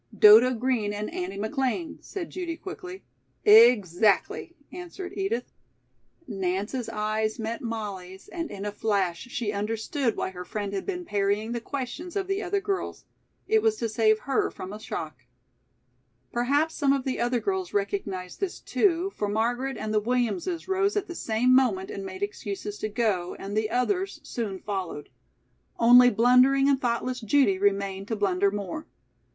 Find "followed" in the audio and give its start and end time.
24.57-25.09